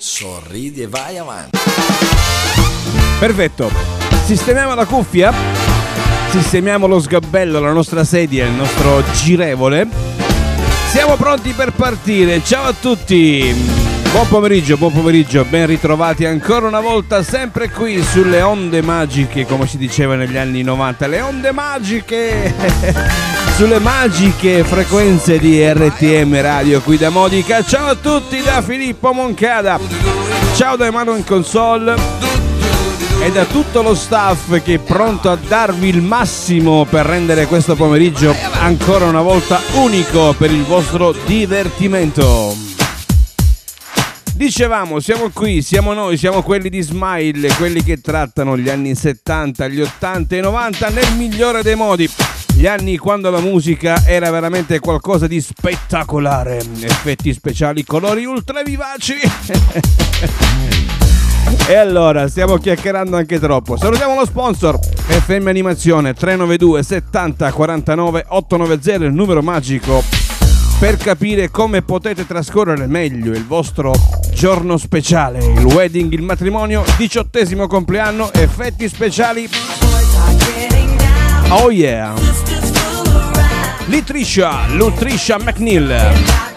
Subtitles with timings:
[0.00, 1.58] Sorridi e vai avanti.
[3.18, 3.68] Perfetto.
[4.24, 5.32] Sistemiamo la cuffia.
[6.30, 9.88] Sistemiamo lo sgabello, la nostra sedia, il nostro girevole.
[10.90, 12.40] Siamo pronti per partire.
[12.44, 13.52] Ciao a tutti.
[14.12, 19.66] Buon pomeriggio, buon pomeriggio, ben ritrovati ancora una volta sempre qui sulle onde magiche, come
[19.66, 22.54] si diceva negli anni 90, le onde magiche,
[23.58, 27.64] sulle magiche frequenze di RTM Radio qui da Modica.
[27.64, 29.80] Ciao a tutti da Filippo Moncada,
[30.54, 31.96] ciao da Emanuele Console
[33.20, 37.74] e da tutto lo staff che è pronto a darvi il massimo per rendere questo
[37.74, 42.56] pomeriggio ancora una volta unico per il vostro divertimento.
[44.34, 49.66] Dicevamo, siamo qui, siamo noi, siamo quelli di Smile, quelli che trattano gli anni 70,
[49.66, 52.08] gli 80 e 90 nel migliore dei modi.
[52.54, 59.14] Gli anni quando la musica era veramente qualcosa di spettacolare, effetti speciali, colori ultra vivaci.
[61.66, 63.76] E allora, stiamo chiacchierando anche troppo.
[63.76, 70.02] Salutiamo lo sponsor FM Animazione 392 70 49 890, il numero magico
[70.78, 73.92] per capire come potete trascorrere meglio il vostro
[74.32, 79.48] giorno speciale, il wedding, il matrimonio, diciottesimo compleanno, effetti speciali.
[81.50, 82.14] Oh yeah!
[83.88, 86.47] Litrisha, Lutrisha McNeil.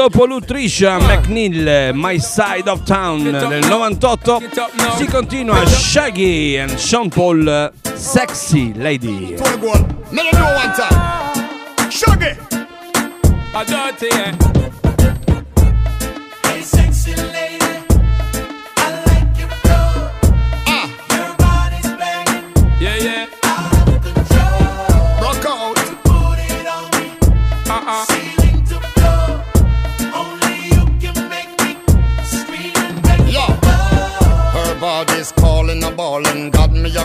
[0.00, 4.40] Dopo Lutricia McNeil, My Side of Town del 98,
[4.96, 9.36] si continua Shaggy and Sean Paul, Sexy Lady.
[11.90, 12.34] Shaggy!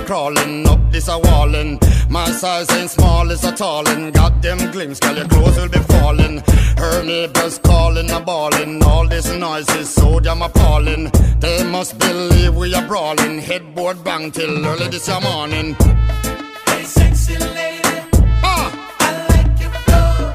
[0.06, 1.80] Crawling up this a walling.
[2.10, 4.12] My size ain't small, it's a tallin'.
[4.12, 6.44] Got them glimpse, girl, your clothes will be falling.
[6.78, 8.84] Her neighbors calling a bawling.
[8.84, 11.12] All this noise is so damn appalling.
[11.40, 13.40] They must believe we are brawling.
[13.40, 15.76] Headboard bang till early this morning.
[16.68, 18.00] Hey, sexy lady.
[18.44, 18.68] Ah.
[19.00, 20.34] I like your flow.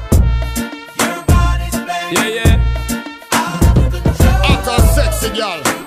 [1.01, 2.17] Your body's banging.
[2.17, 3.31] Yeah, yeah.
[3.31, 4.51] Out of control.
[4.51, 5.80] Out of sexy girl.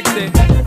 [0.00, 0.61] sexy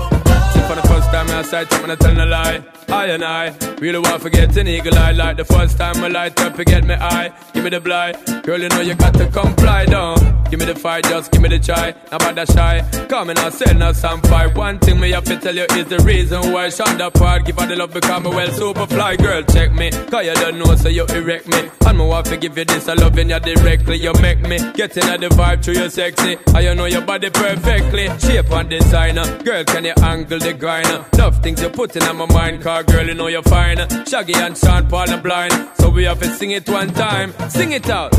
[1.23, 2.63] my side, I'm gonna tell a lie.
[2.89, 6.07] I and I really want to forget an eagle eye like the first time I
[6.07, 7.33] light up, forget me eye.
[7.53, 10.43] Give me the blind, girl, you know you got to comply down.
[10.49, 11.91] Give me the fight, just give me the try.
[12.11, 14.55] Now about that shy, come and I'll sell now some fight.
[14.55, 17.45] One thing me have to tell you is the reason why Shonda part.
[17.45, 19.89] Give her the love because me well super fly, girl, check me.
[19.89, 21.69] Cause you don't know, so you erect me.
[21.87, 23.97] And me want to give you this, I loving you directly.
[23.97, 26.37] You make me get in the vibe through your sexy.
[26.53, 28.09] I you know your body perfectly.
[28.19, 31.04] Shape and designer, girl, can you angle the grinder?
[31.17, 33.77] Love things you put in my mind, car girl, you know you're fine.
[34.05, 37.33] Shaggy and Sean Paul are blind, so we have to sing it one time.
[37.49, 38.15] Sing it out.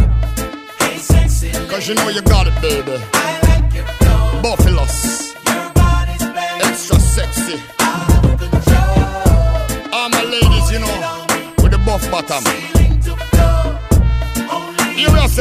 [0.78, 2.96] Hey, sexy Cause you know you got it, baby.
[3.12, 4.42] I like your flow.
[4.42, 5.34] Buffaloes.
[5.46, 6.22] Your body's
[6.66, 7.60] Extra sexy.
[9.92, 11.26] All my ladies, you know,
[11.62, 12.44] with the buff bottom.
[14.96, 15.38] You rest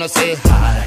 [0.00, 0.80] wanna say hi.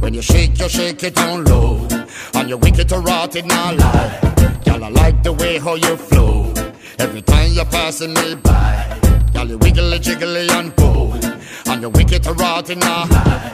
[0.00, 1.88] When you shake, you shake it down low.
[2.34, 4.20] And you wicked to rot it now lie.
[4.64, 6.52] Girl, I like the way how you flow.
[6.98, 8.84] Every time you're passing me by.
[9.32, 11.14] Girl, you wiggly jiggly and pull.
[11.66, 13.52] And you wicked to rot it now lie.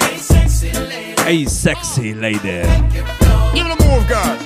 [0.00, 1.22] Hey, sexy lady.
[1.22, 2.62] Hey, sexy lady.
[3.54, 4.36] Give it a move, girl.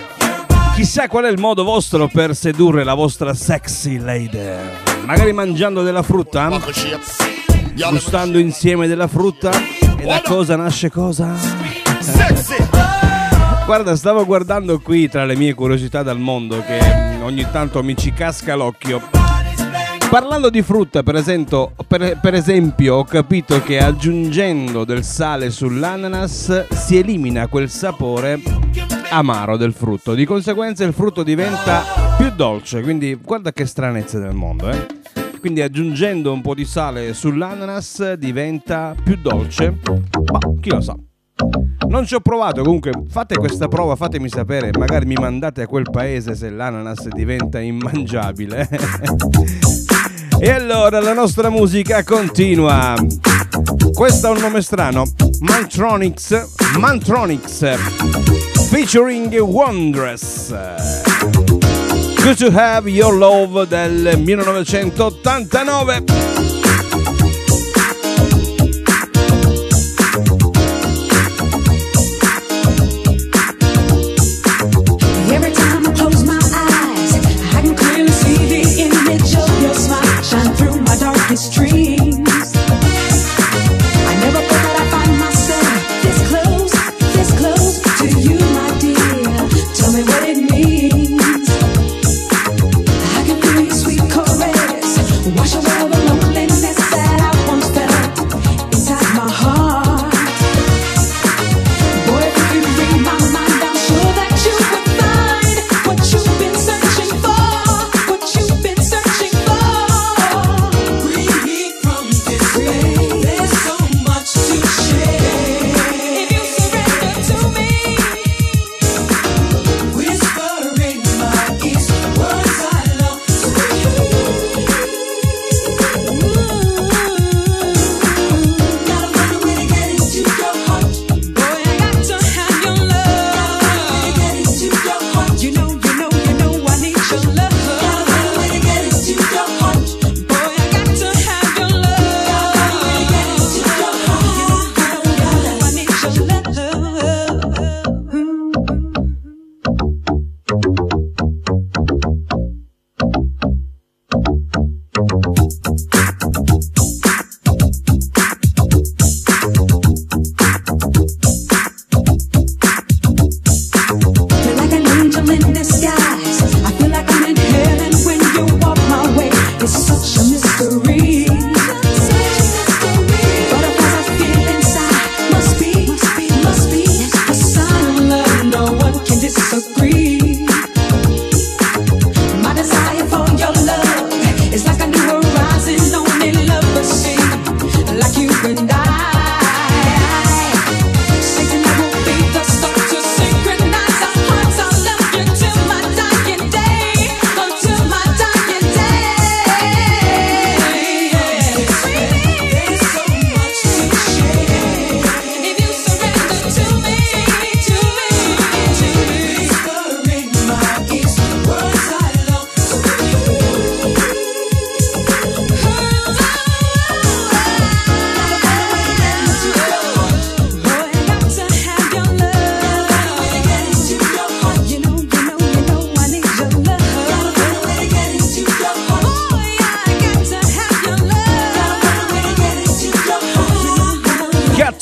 [0.75, 4.39] Chissà qual è il modo vostro per sedurre la vostra sexy lady.
[5.07, 6.49] Magari mangiando della frutta?
[7.87, 9.51] Gustando insieme della frutta?
[9.99, 11.33] E da cosa nasce cosa?
[13.65, 16.81] Guarda, stavo guardando qui tra le mie curiosità dal mondo che
[17.23, 19.01] ogni tanto mi ci casca l'occhio.
[20.11, 26.67] Parlando di frutta, per esempio, per, per esempio, ho capito che aggiungendo del sale sull'ananas
[26.71, 28.41] si elimina quel sapore
[29.11, 30.15] amaro del frutto.
[30.15, 31.85] Di conseguenza il frutto diventa
[32.17, 34.98] più dolce, quindi guarda che stranezze del mondo, eh?
[35.41, 39.79] Quindi aggiungendo un po' di sale sull'ananas diventa più dolce.
[40.31, 40.97] Ma chi lo sa?
[41.89, 45.89] Non ci ho provato, comunque fate questa prova, fatemi sapere, magari mi mandate a quel
[45.91, 48.69] paese se l'ananas diventa immangiabile.
[50.41, 52.95] e allora la nostra musica continua.
[53.93, 55.05] Questo è un nome strano,
[55.41, 57.77] Mantronics, Mantronics,
[58.69, 61.48] featuring Wondrous.
[62.29, 66.38] Good to have your love del 1989.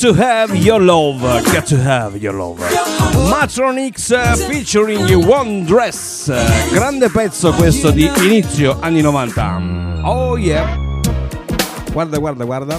[0.06, 1.20] To have your love,
[1.52, 2.58] got to have your love.
[3.28, 6.30] Matronix uh, featuring One Dress,
[6.70, 10.02] grande pezzo questo di inizio anni 90.
[10.04, 10.78] Oh yeah.
[11.90, 12.78] Guarda, guarda, guarda.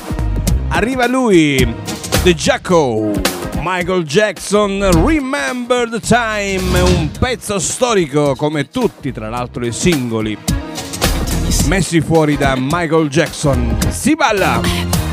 [0.69, 1.57] Arriva lui,
[2.23, 3.11] The Jacko.
[3.61, 10.37] Michael Jackson, Remember the Time, un pezzo storico come tutti tra l'altro i singoli
[11.65, 13.77] messi fuori da Michael Jackson.
[13.89, 15.06] Si balla!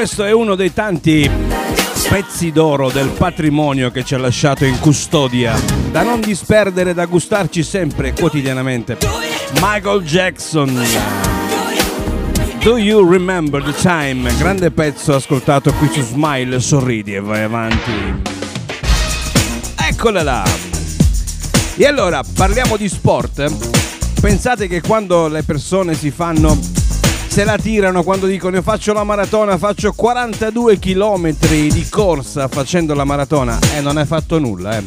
[0.00, 1.30] Questo è uno dei tanti
[2.08, 5.54] pezzi d'oro del patrimonio che ci ha lasciato in custodia,
[5.90, 8.96] da non disperdere, da gustarci sempre, quotidianamente.
[9.60, 10.82] Michael Jackson.
[12.62, 14.34] Do you remember the time?
[14.38, 17.92] Grande pezzo ascoltato qui su Smile, sorridi e vai avanti.
[19.86, 20.44] Eccola là.
[21.76, 23.52] E allora, parliamo di sport.
[24.18, 26.58] Pensate che quando le persone si fanno
[27.30, 32.92] se la tirano quando dicono io faccio la maratona, faccio 42 km di corsa facendo
[32.92, 34.82] la maratona e non hai fatto nulla, eh.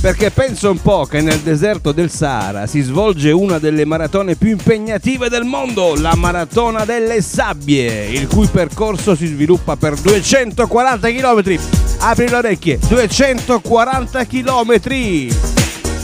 [0.00, 4.48] Perché penso un po' che nel deserto del Sahara si svolge una delle maratone più
[4.48, 11.60] impegnative del mondo, la maratona delle sabbie, il cui percorso si sviluppa per 240 km.
[11.98, 14.80] Apri le orecchie, 240 km.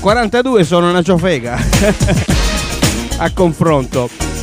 [0.00, 1.56] 42 sono una ciofega.
[3.16, 4.33] A confronto.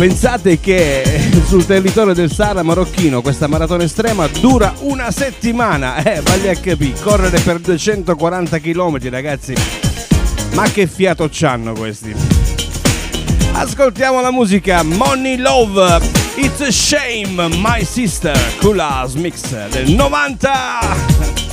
[0.00, 1.04] Pensate che
[1.44, 6.02] sul territorio del Sahara marocchino questa maratona estrema dura una settimana.
[6.02, 9.52] Eh, vale a capire, correre per 240 km, ragazzi.
[10.54, 12.14] Ma che fiato c'hanno questi?
[13.52, 16.00] Ascoltiamo la musica Money Love,
[16.36, 21.49] It's a Shame, My Sister, Kulas Mix del 90.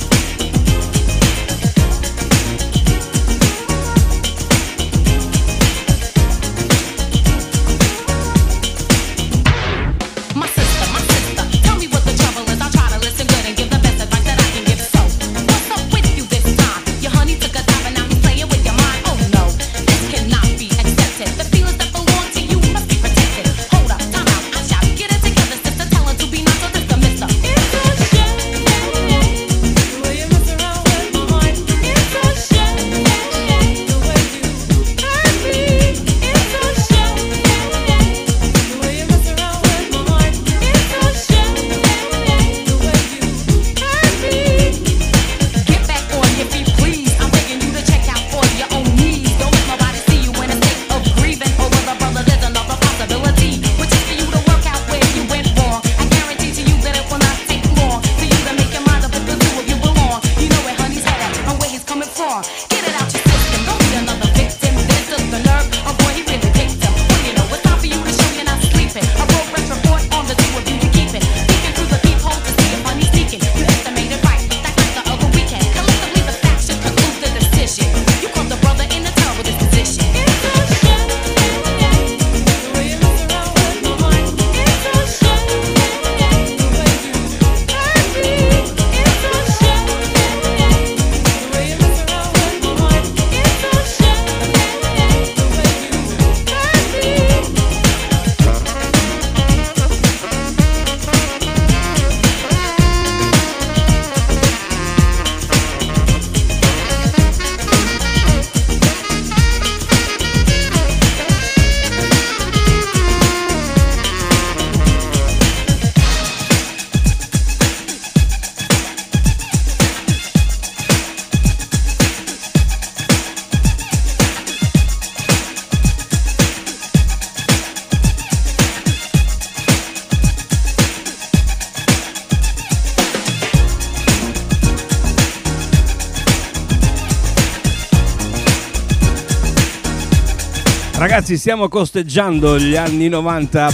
[140.98, 143.72] Ragazzi, stiamo costeggiando gli anni 90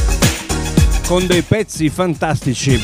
[1.07, 2.79] con dei pezzi fantastici.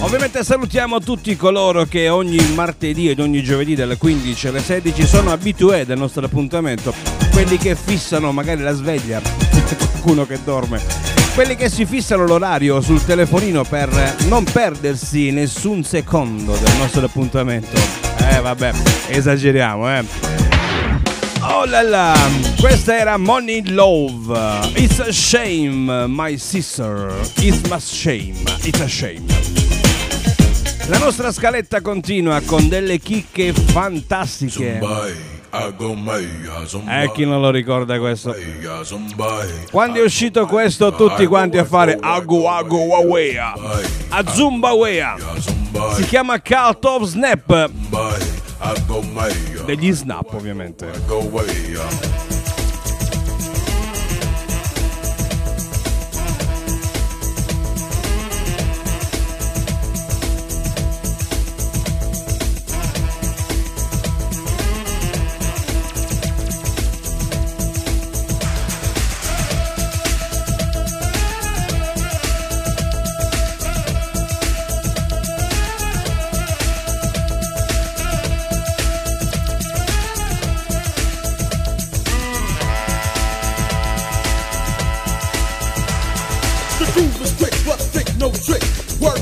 [0.00, 5.30] Ovviamente salutiamo tutti coloro che ogni martedì ed ogni giovedì dalle 15 alle 16 sono
[5.30, 6.94] abitué del nostro appuntamento.
[7.32, 9.20] Quelli che fissano magari la sveglia,
[9.76, 10.80] qualcuno che dorme.
[11.34, 17.78] Quelli che si fissano l'orario sul telefonino per non perdersi nessun secondo del nostro appuntamento.
[18.30, 18.72] Eh vabbè,
[19.08, 20.41] esageriamo, eh.
[21.54, 22.14] Oh la la,
[22.58, 24.70] questa era Money Love.
[24.74, 27.12] It's a shame, my sister.
[27.36, 28.36] It's a shame.
[28.62, 29.26] It's a shame.
[30.88, 34.80] La nostra scaletta continua con delle chicche fantastiche.
[36.88, 38.34] Eh, chi non lo ricorda questo?
[39.70, 43.52] Quando è uscito questo, tutti quanti a fare Agu Agu Wawea.
[44.08, 45.16] A Zumba Wea.
[45.96, 47.70] Si chiama Cult of Snap.
[49.64, 50.90] Degli snap, ovviamente.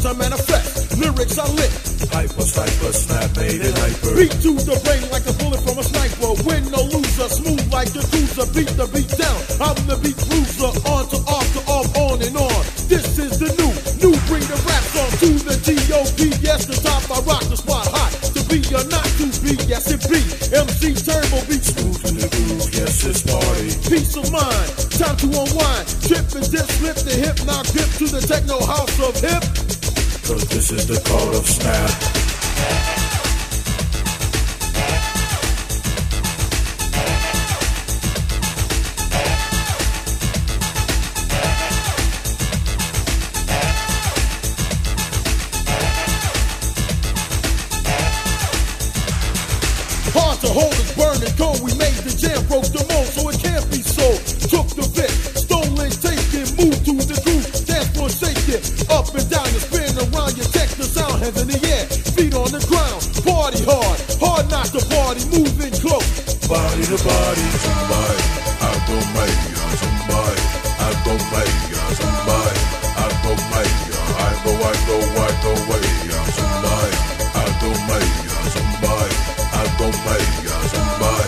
[0.00, 1.68] Words are manifest, lyrics are lit.
[2.08, 4.16] Hyper, hyper, snap, made it hyper.
[4.16, 6.40] Beat to the brain like a bullet from a sniper.
[6.48, 8.48] Win or loser, smooth like a cruiser.
[8.56, 9.36] Beat the beat down.
[9.60, 10.72] I'm the beat bruiser.
[10.88, 12.64] On to off to off, on and on.
[12.88, 16.32] This is the new, new breed of rap song to the G.O.D.
[16.40, 18.08] Yes, the top, I rock the spot hot.
[18.32, 20.24] To be or not to be, yes it be.
[20.48, 23.68] MC Turbo beat smooth In the groove, yes, it's party.
[23.84, 25.84] Peace of mind, time to unwind.
[26.08, 29.59] Trip and dip, slip the hip, now grip to the techno house of hip.
[30.24, 32.89] Cause this is the code of snap.
[63.50, 66.06] Party hard, hard not to party, moving close.
[66.46, 68.22] Body to body, somebody.
[68.62, 70.42] I go maya, somebody.
[70.78, 72.62] I go maya, somebody.
[72.94, 73.90] I go maya.
[74.22, 76.94] I go, I go, I go, maya, somebody.
[77.34, 79.18] I go maya, somebody.
[79.50, 81.19] I go maya, somebody.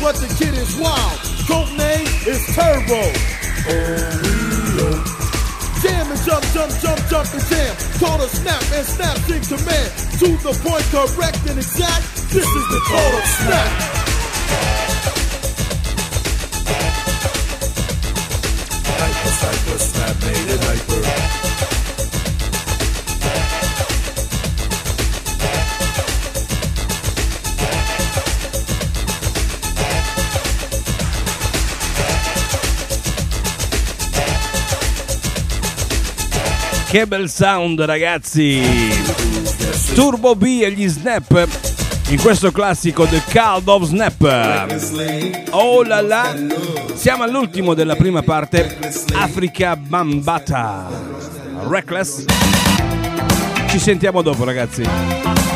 [0.00, 1.18] But the kid is wild.
[1.48, 3.02] Code name is Turbo.
[5.82, 7.76] Jam and jump, jump, jump, jump and jam.
[7.98, 9.90] Call a snap and snap in command.
[10.20, 12.04] To the point, correct and exact.
[12.32, 12.80] This is the
[13.16, 13.95] of snap.
[36.96, 38.62] Che bel sound, ragazzi!
[39.92, 41.46] Turbo B e gli Snap
[42.08, 45.46] in questo classico The Call of Snap.
[45.50, 46.34] Oh la la!
[46.94, 48.78] Siamo all'ultimo della prima parte,
[49.12, 50.88] Africa Bambata.
[51.68, 52.24] Reckless.
[53.68, 55.55] Ci sentiamo dopo, ragazzi.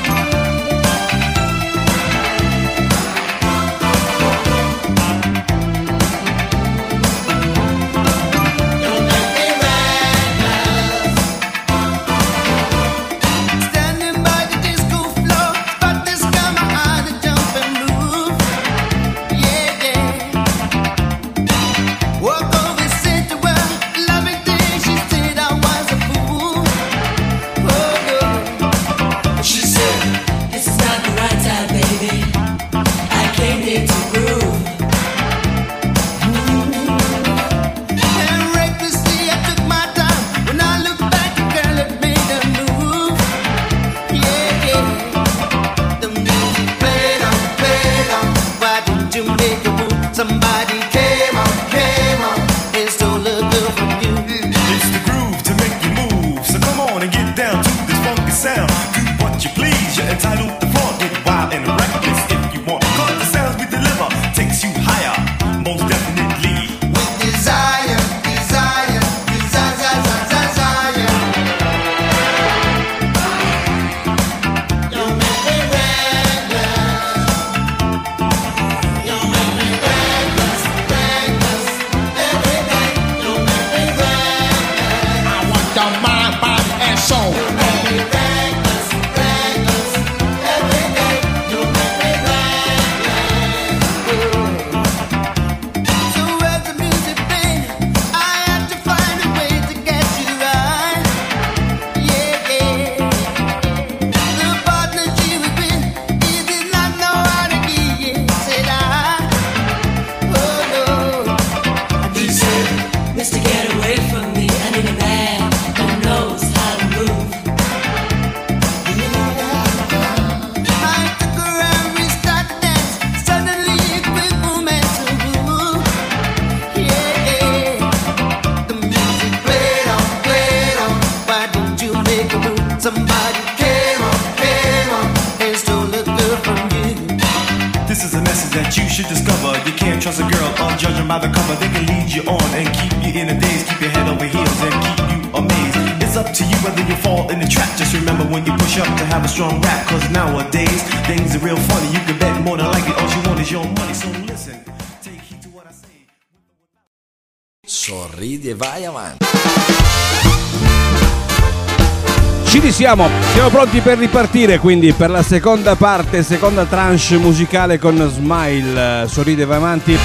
[162.90, 168.10] Ci risiamo, siamo pronti per ripartire quindi per la seconda parte, seconda tranche musicale con
[168.12, 169.96] Smile, sorride vai avanti.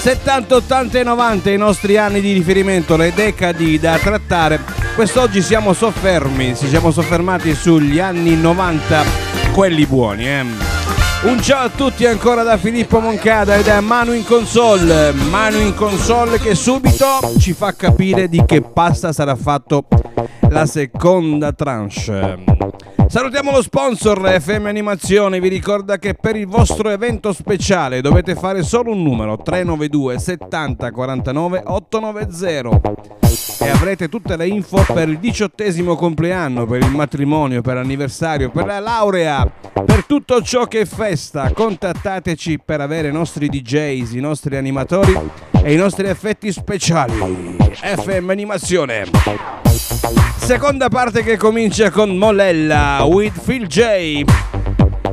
[0.00, 4.60] 70, 80 e 90 i nostri anni di riferimento, le decadi da trattare.
[4.94, 9.02] Quest'oggi siamo soffermi, ci siamo soffermati sugli anni 90,
[9.54, 10.28] quelli buoni.
[10.28, 10.44] Eh.
[11.22, 15.10] Un ciao a tutti ancora da Filippo Moncada e da Manu in console.
[15.12, 19.86] Manu in console che subito ci fa capire di che pasta sarà fatto
[20.48, 22.44] la seconda tranche.
[23.08, 28.62] Salutiamo lo sponsor FM Animazione, vi ricorda che per il vostro evento speciale dovete fare
[28.62, 32.80] solo un numero 392 70 49 890
[33.60, 38.66] e avrete tutte le info per il diciottesimo compleanno, per il matrimonio, per l'anniversario, per
[38.66, 39.50] la laurea,
[39.84, 41.52] per tutto ciò che è festa.
[41.52, 45.16] Contattateci per avere i nostri DJs, i nostri animatori
[45.62, 47.65] e i nostri effetti speciali.
[47.82, 49.04] FM Animazione.
[50.36, 54.22] Seconda parte che comincia con Molella with Phil J.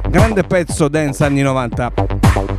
[0.09, 1.91] Grande pezzo dance anni 90.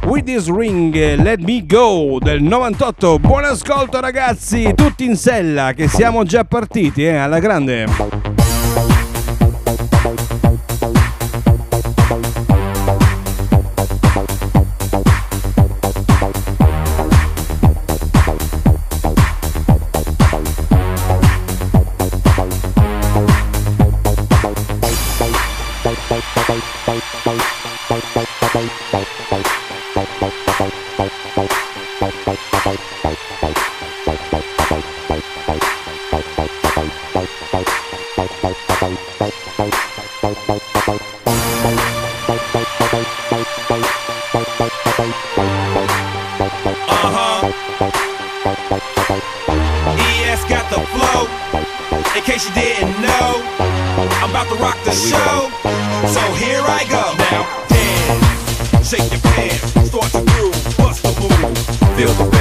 [0.05, 3.19] With this ring, let me go del 98.
[3.19, 8.24] Buon ascolto ragazzi, tutti in sella che siamo già partiti, eh, alla grande.
[54.57, 55.51] To rock the show.
[56.09, 57.15] So here I go.
[57.31, 61.97] Now dance, shake your pants, start to groove, bust the move.
[61.97, 62.34] Feel the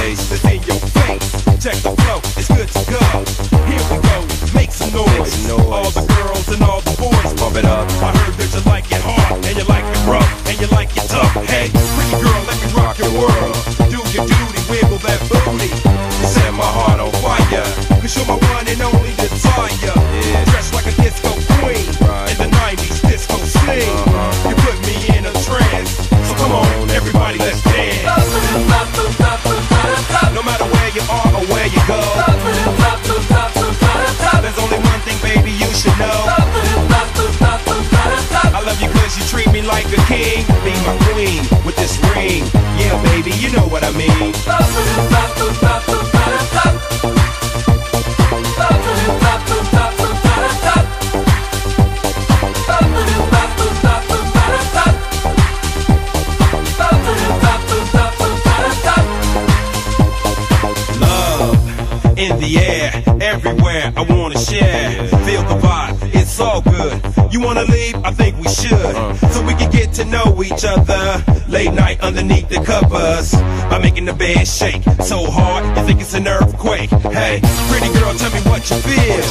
[68.68, 68.96] should.
[69.32, 71.22] So we can get to know each other.
[71.48, 73.32] Late night underneath the covers.
[73.70, 76.90] By making the bed shake so hard, you think it's an earthquake.
[77.12, 79.24] Hey, pretty girl, tell me what you feel.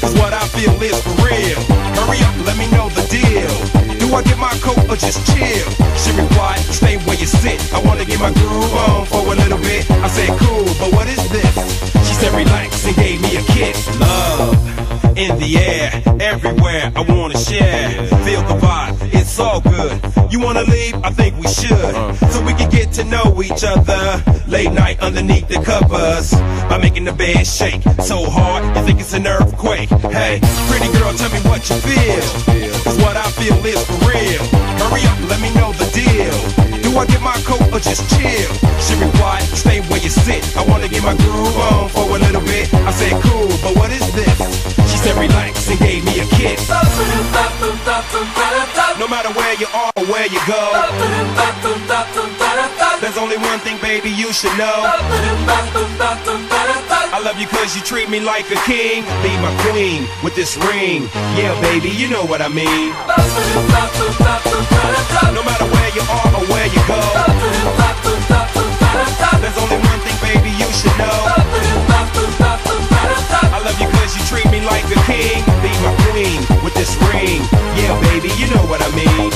[0.00, 1.60] Cause what I feel is for real.
[1.98, 3.52] Hurry up, let me know the deal.
[4.00, 5.68] Do I get my coat or just chill?
[6.00, 7.60] She replied, stay where you sit.
[7.74, 9.90] I wanna get my groove on for a little bit.
[9.90, 11.54] I said, cool, but what is this?
[12.08, 14.00] She said, relax and gave me a kiss.
[14.00, 14.79] Love
[15.20, 16.90] in the air, everywhere.
[16.96, 17.90] I wanna share.
[18.24, 19.92] Feel the vibe, it's all good.
[20.32, 20.94] You wanna leave?
[21.04, 21.94] I think we should.
[22.32, 24.02] So we can get to know each other.
[24.48, 26.32] Late night underneath the covers.
[26.70, 29.90] By making the bed shake so hard, you think it's an earthquake.
[29.90, 32.24] Hey, pretty girl, tell me what you feel.
[32.84, 34.42] Cause what I feel is for real.
[34.80, 36.49] Hurry up, let me know the deal.
[36.90, 38.50] Do I get my coat or just chill?
[38.82, 40.42] She replied, stay where you sit.
[40.58, 42.66] I wanna get my groove on for a little bit.
[42.74, 44.34] I said, cool, but what is this?
[44.90, 46.66] She said, relax and gave me a kiss.
[48.98, 50.58] No matter where you are or where you go,
[52.98, 54.82] there's only one thing, baby, you should know.
[57.14, 59.06] I love you cause you treat me like a king.
[59.22, 61.06] Be my queen with this ring.
[61.38, 62.90] Yeah, baby, you know what I mean.
[65.30, 66.29] No matter where you are
[66.60, 67.00] where you go.
[69.40, 71.16] There's only one thing, baby, you should know.
[73.56, 75.40] I love you cause you treat me like a king.
[75.64, 77.40] Be my queen with this ring.
[77.80, 79.30] Yeah, baby, you know what I mean.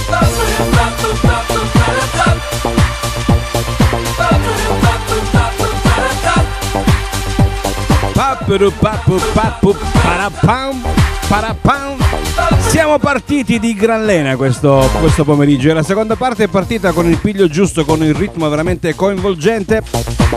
[8.14, 10.82] Papu, papu, papu, para pam,
[11.28, 12.13] para pam.
[12.74, 17.08] Siamo partiti di gran lena questo, questo pomeriggio e la seconda parte è partita con
[17.08, 19.80] il piglio giusto, con il ritmo veramente coinvolgente.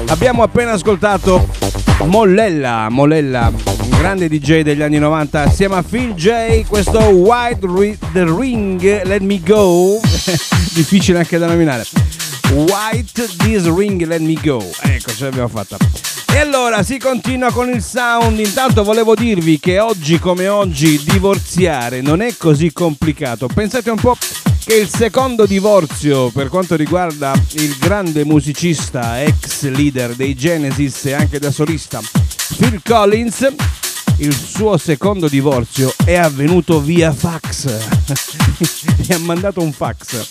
[0.09, 1.47] Abbiamo appena ascoltato
[2.03, 7.97] Mollella, Mollella, un grande DJ degli anni 90 assieme a Phil J, questo White Ri-
[8.13, 9.99] The Ring Let Me Go,
[10.75, 11.85] difficile anche da nominare.
[12.51, 16.16] White This Ring Let Me Go, ecco ce l'abbiamo fatta.
[16.37, 18.37] E allora si continua con il sound.
[18.37, 23.47] Intanto volevo dirvi che oggi come oggi divorziare non è così complicato.
[23.47, 24.15] Pensate un po'
[24.63, 31.13] che il secondo divorzio per quanto riguarda il grande musicista, ex leader dei Genesis e
[31.13, 32.01] anche da solista
[32.55, 33.51] Phil Collins,
[34.17, 37.65] il suo secondo divorzio è avvenuto via fax.
[39.09, 40.27] Mi ha mandato un fax.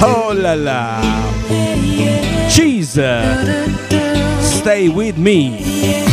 [0.00, 2.33] Oh la la!
[2.54, 2.92] Cheese!
[4.40, 6.04] Stay with me!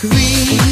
[0.00, 0.69] Green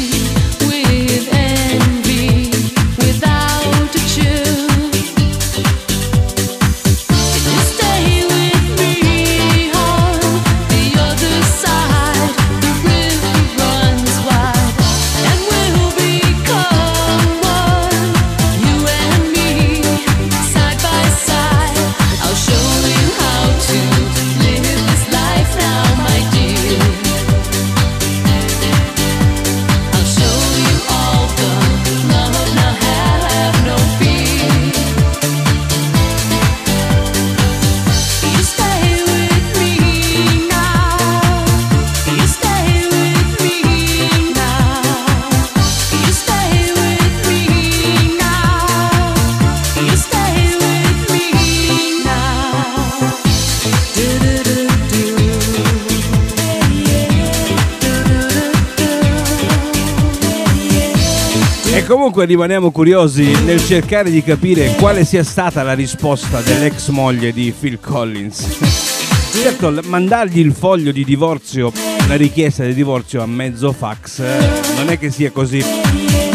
[62.19, 67.53] comunque rimaniamo curiosi nel cercare di capire quale sia stata la risposta dell'ex moglie di
[67.57, 68.57] Phil Collins.
[69.31, 71.71] Certo, mandargli il foglio di divorzio,
[72.07, 75.63] la richiesta di divorzio a mezzo fax, eh, non è che sia così,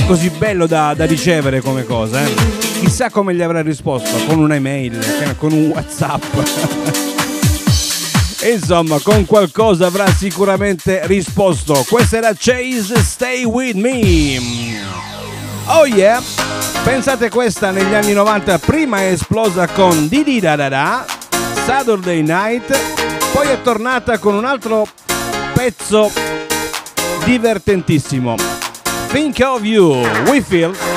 [0.06, 2.24] così bello da, da ricevere come cosa.
[2.24, 2.32] eh.
[2.78, 6.22] Chissà come gli avrà risposto, con un'email, con un WhatsApp.
[8.50, 11.84] Insomma, con qualcosa avrà sicuramente risposto.
[11.88, 14.73] Questa era Chase Stay With Me.
[15.66, 16.22] Oh yeah!
[16.84, 21.06] Pensate questa negli anni 90 prima è esplosa con Didi da da da,
[21.64, 22.78] Saturday Night,
[23.32, 24.86] poi è tornata con un altro
[25.54, 26.10] pezzo
[27.24, 28.36] divertentissimo.
[29.10, 30.93] Think of You, We Feel.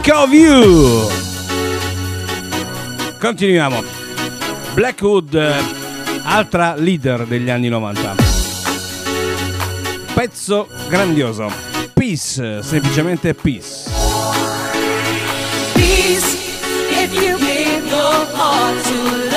[0.00, 1.08] Think of You.
[3.18, 3.82] Continuiamo.
[4.74, 5.56] Blackwood, eh,
[6.22, 8.14] altra leader degli anni 90.
[10.14, 11.50] Pezzo grandioso.
[11.94, 13.90] Peace, semplicemente peace.
[15.74, 16.36] Peace,
[16.90, 19.27] if you give your heart to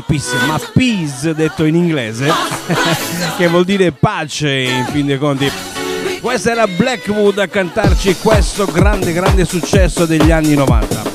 [0.00, 2.32] peace, peace, ma peace detto in inglese,
[3.36, 5.50] che vuol dire pace in fin dei conti.
[6.20, 11.11] Questa era Blackwood a cantarci questo grande, grande successo degli anni 90.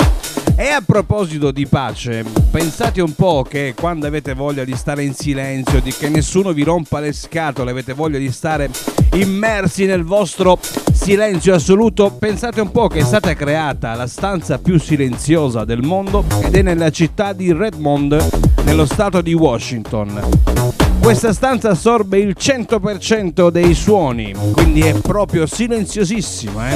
[0.67, 5.13] E a proposito di pace, pensate un po' che quando avete voglia di stare in
[5.13, 8.69] silenzio, di che nessuno vi rompa le scatole, avete voglia di stare
[9.13, 10.59] immersi nel vostro
[10.91, 16.25] silenzio assoluto, pensate un po' che è stata creata la stanza più silenziosa del mondo
[16.41, 20.76] ed è nella città di Redmond, nello stato di Washington.
[21.07, 26.75] Questa stanza assorbe il 100% dei suoni, quindi è proprio silenziosissima, eh?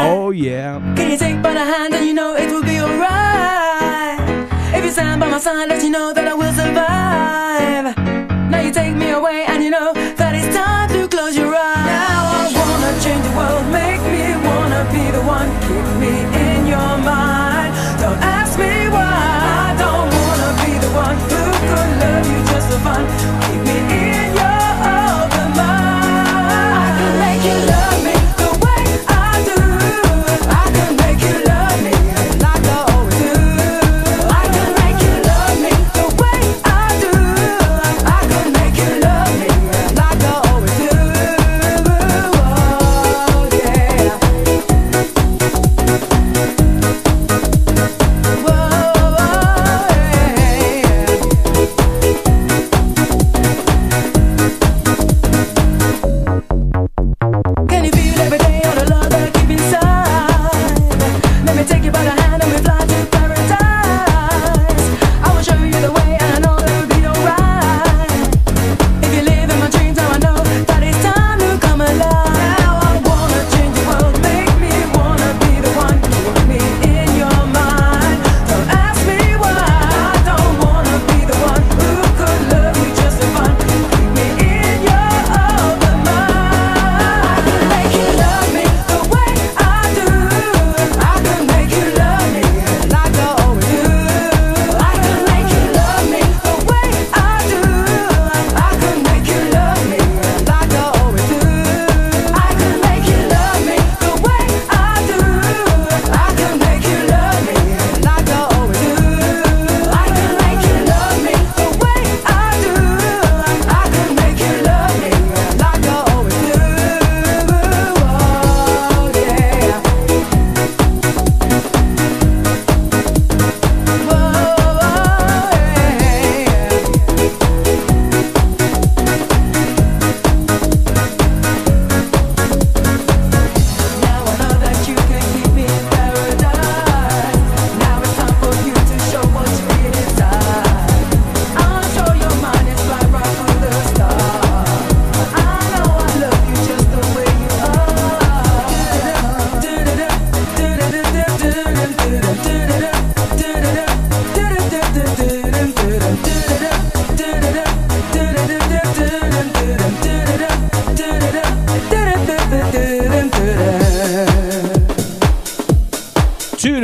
[0.00, 0.80] Oh yeah.
[0.96, 4.18] Can you take by the hand and you know it will be alright?
[4.74, 7.94] If you stand by my side, let you know that I will survive.
[8.50, 11.86] Now you take me away and you know that it's time to close your eyes.
[11.86, 16.66] Now I wanna change the world, make me wanna be the one, keep me in
[16.66, 17.33] your mind.
[22.04, 23.04] Could love you just for fun.
[23.42, 23.73] Keep me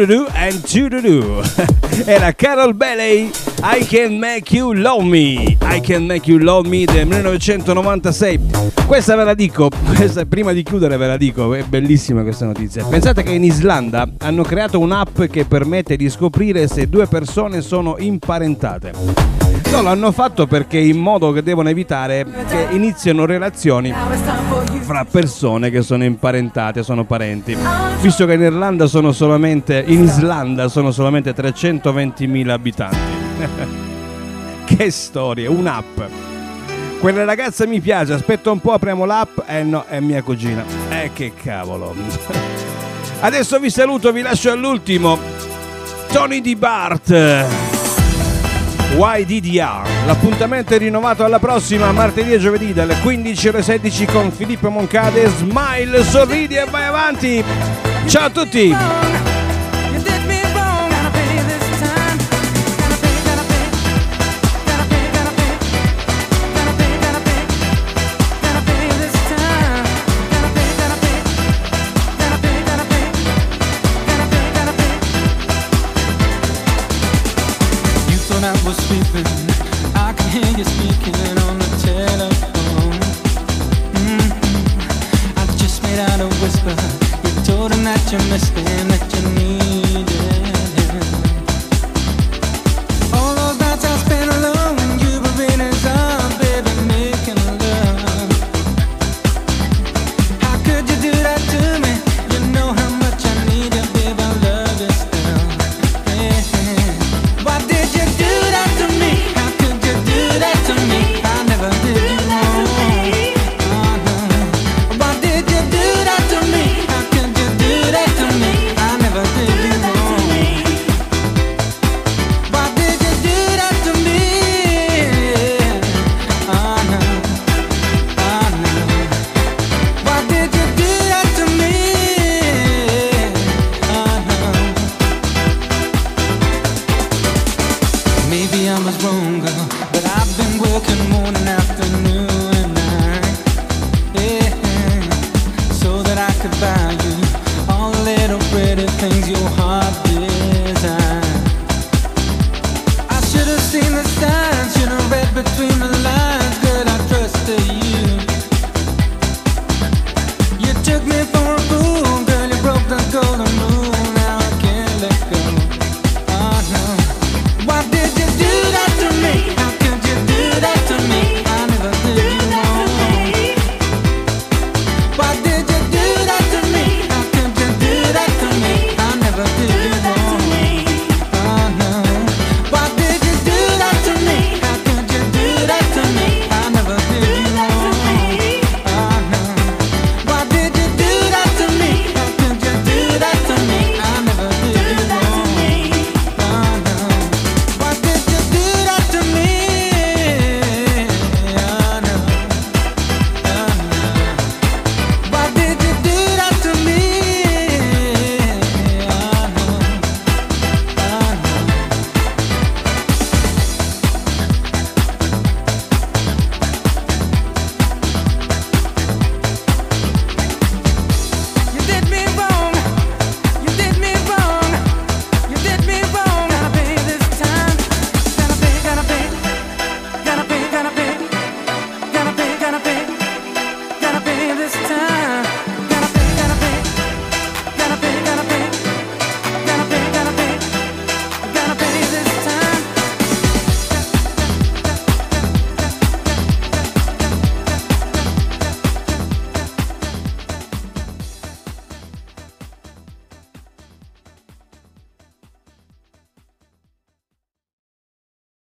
[0.01, 1.43] and to
[2.11, 3.31] Era Carol Bailey,
[3.63, 5.59] I Can Make You Love Me.
[5.61, 8.39] I Can Make You Love Me del 1996.
[8.87, 12.85] Questa ve la dico, questa, prima di chiudere ve la dico, è bellissima questa notizia.
[12.85, 17.97] Pensate che in Islanda hanno creato un'app che permette di scoprire se due persone sono
[17.99, 19.60] imparentate.
[19.71, 23.95] No, l'hanno fatto perché in modo che devono evitare che iniziano relazioni
[24.81, 27.57] fra persone che sono imparentate, sono parenti.
[28.01, 32.99] Visto che in Irlanda sono solamente in Islanda sono solamente 320.000 abitanti.
[34.67, 36.01] che storia, un'app.
[36.99, 39.39] Quella ragazza mi piace, aspetta un po', apriamo l'app.
[39.47, 40.65] Eh no, è mia cugina.
[40.91, 41.95] Eh che cavolo.
[43.21, 45.19] Adesso vi saluto, vi lascio all'ultimo.
[46.11, 47.80] Tony Di Bart.
[48.93, 50.07] YDDR.
[50.07, 55.29] L'appuntamento è rinnovato alla prossima martedì e giovedì dalle 15 alle 16 con Filippo Moncade.
[55.29, 57.45] Smile, sorridi e vai avanti.
[58.07, 59.30] Ciao a tutti.
[78.73, 83.01] I can hear you speaking on the telephone.
[83.95, 84.31] Mhm.
[85.37, 86.77] I just made out a whisper.
[87.25, 88.90] You told him that you missed him,